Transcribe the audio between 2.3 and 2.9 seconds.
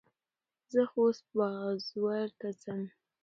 ته څم.